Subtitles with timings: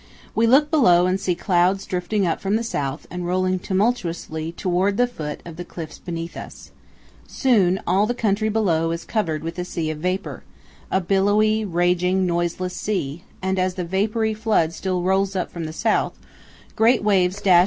[0.33, 4.97] We look below and see clouds drifting up from the south and rolling tumultuously toward
[4.97, 6.71] the foot of the cliffs beneath us.
[7.27, 10.41] Soon all the country below is covered with a sea of vapor
[10.89, 15.71] a billowy, raging, noiseless sea and as the vapory flood still rolls up from the
[15.71, 16.17] south,
[16.75, 17.59] great waves dash against the powell canyons 181.